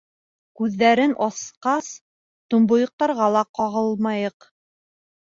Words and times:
—Күҙҙәрен 0.59 1.11
асҡас, 1.25 1.89
томбойоҡтарға 2.53 3.27
ла 3.35 3.43
ҡағылмайыҡ. 3.59 4.49